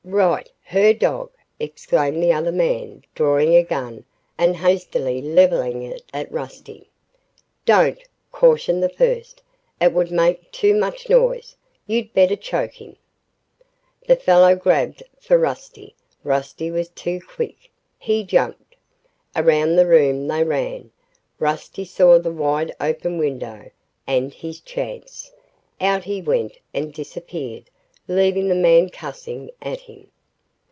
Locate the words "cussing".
28.89-29.49